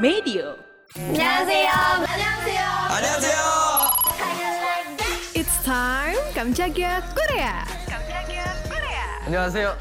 메디오 0.00 0.56
안녕하세요. 0.96 1.70
안녕하세요. 1.70 2.62
안녕하세요. 2.90 3.36
It's 5.34 5.62
time 5.64 6.34
깜짝이야 6.34 7.00
코레아. 7.14 7.64
깜짝이야 7.88 8.44
코레아. 8.68 9.24
안녕하세요. 9.26 9.76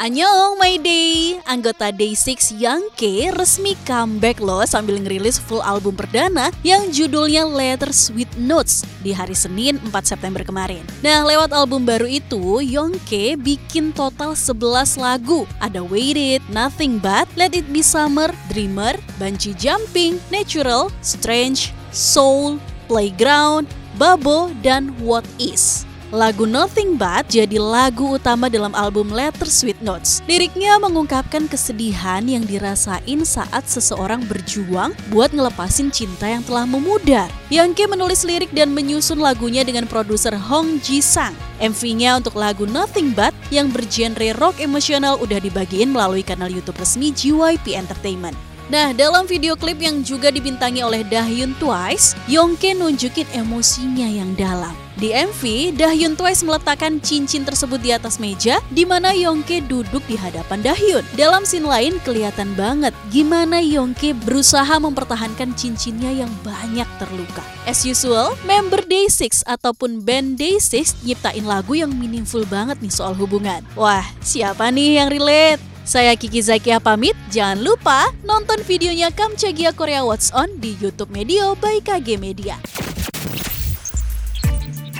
Annyeong 0.00 0.56
My 0.56 0.80
Day, 0.80 1.36
anggota 1.44 1.92
Day6 1.92 2.56
Yang 2.56 2.88
K 2.96 3.02
resmi 3.36 3.76
comeback 3.84 4.40
loh 4.40 4.64
sambil 4.64 4.96
ngerilis 4.96 5.36
full 5.36 5.60
album 5.60 5.92
perdana 5.92 6.48
yang 6.64 6.88
judulnya 6.88 7.44
Letters 7.44 8.08
with 8.16 8.32
Notes 8.40 8.80
di 9.04 9.12
hari 9.12 9.36
Senin 9.36 9.76
4 9.92 9.92
September 10.00 10.40
kemarin. 10.40 10.80
Nah 11.04 11.20
lewat 11.28 11.52
album 11.52 11.84
baru 11.84 12.08
itu, 12.08 12.64
Young 12.64 12.96
K 13.04 13.36
bikin 13.36 13.92
total 13.92 14.32
11 14.32 14.96
lagu. 14.96 15.44
Ada 15.60 15.84
Wait 15.84 16.16
It, 16.16 16.40
Nothing 16.48 16.96
But, 16.96 17.28
Let 17.36 17.52
It 17.52 17.68
Be 17.68 17.84
Summer, 17.84 18.32
Dreamer, 18.48 18.96
Bungee 19.20 19.52
Jumping, 19.52 20.16
Natural, 20.32 20.88
Strange, 21.04 21.76
Soul, 21.92 22.56
Playground, 22.88 23.68
Babo, 24.00 24.48
dan 24.64 24.96
What 25.04 25.28
Is. 25.36 25.89
Lagu 26.10 26.42
Nothing 26.42 26.98
But 26.98 27.30
jadi 27.30 27.62
lagu 27.62 28.18
utama 28.18 28.50
dalam 28.50 28.74
album 28.74 29.14
Letter 29.14 29.46
Sweet 29.46 29.78
Notes. 29.78 30.26
Liriknya 30.26 30.74
mengungkapkan 30.82 31.46
kesedihan 31.46 32.26
yang 32.26 32.42
dirasain 32.42 33.22
saat 33.22 33.70
seseorang 33.70 34.26
berjuang 34.26 34.90
buat 35.14 35.30
ngelepasin 35.30 35.94
cinta 35.94 36.26
yang 36.26 36.42
telah 36.42 36.66
memudar. 36.66 37.30
Yangke 37.46 37.86
menulis 37.86 38.26
lirik 38.26 38.50
dan 38.50 38.74
menyusun 38.74 39.22
lagunya 39.22 39.62
dengan 39.62 39.86
produser 39.86 40.34
Hong 40.34 40.82
Ji 40.82 40.98
Sang. 40.98 41.30
MV-nya 41.62 42.18
untuk 42.18 42.34
lagu 42.34 42.66
Nothing 42.66 43.14
But 43.14 43.30
yang 43.54 43.70
bergenre 43.70 44.34
rock 44.34 44.58
emosional 44.58 45.14
udah 45.22 45.38
dibagiin 45.38 45.94
melalui 45.94 46.26
kanal 46.26 46.50
YouTube 46.50 46.82
resmi 46.82 47.14
JYP 47.14 47.78
Entertainment. 47.78 48.49
Nah, 48.70 48.94
dalam 48.94 49.26
video 49.26 49.58
klip 49.58 49.82
yang 49.82 50.06
juga 50.06 50.30
dibintangi 50.30 50.86
oleh 50.86 51.02
Dahyun 51.02 51.58
Twice, 51.58 52.14
Yongke 52.30 52.70
nunjukin 52.78 53.26
emosinya 53.34 54.06
yang 54.06 54.30
dalam. 54.38 54.70
Di 54.94 55.10
MV, 55.10 55.74
Dahyun 55.74 56.14
Twice 56.14 56.46
meletakkan 56.46 57.02
cincin 57.02 57.42
tersebut 57.42 57.82
di 57.82 57.90
atas 57.90 58.22
meja, 58.22 58.62
di 58.70 58.86
mana 58.86 59.10
Yongke 59.10 59.66
duduk 59.66 60.06
di 60.06 60.14
hadapan 60.14 60.62
Dahyun. 60.62 61.02
Dalam 61.18 61.42
scene 61.42 61.66
lain, 61.66 61.98
kelihatan 62.06 62.54
banget 62.54 62.94
gimana 63.10 63.58
Yongke 63.58 64.14
berusaha 64.22 64.78
mempertahankan 64.78 65.50
cincinnya 65.58 66.22
yang 66.22 66.30
banyak 66.46 66.86
terluka. 67.02 67.42
As 67.66 67.82
usual, 67.82 68.38
member 68.46 68.86
Day6 68.86 69.42
ataupun 69.50 70.06
band 70.06 70.38
Day6 70.38 70.94
nyiptain 71.02 71.42
lagu 71.42 71.74
yang 71.74 71.90
meaningful 71.90 72.46
banget 72.46 72.78
nih 72.78 72.94
soal 72.94 73.18
hubungan. 73.18 73.66
Wah, 73.74 74.06
siapa 74.22 74.70
nih 74.70 75.02
yang 75.02 75.10
relate? 75.10 75.69
Saya 75.90 76.14
Kiki 76.14 76.38
Zakia 76.38 76.78
pamit, 76.78 77.18
jangan 77.34 77.66
lupa 77.66 78.14
nonton 78.22 78.62
videonya 78.62 79.10
Kamchagia 79.10 79.74
Korea 79.74 80.06
What's 80.06 80.30
On 80.30 80.46
di 80.62 80.78
Youtube 80.78 81.10
Medio 81.10 81.58
by 81.58 81.82
KG 81.82 82.14
Media. 82.14 82.54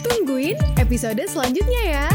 Tungguin 0.03 0.59
episode 0.83 1.23
selanjutnya 1.31 1.83
ya. 1.87 2.07